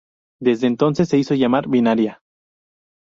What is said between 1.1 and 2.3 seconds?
hizo llamar Binaria.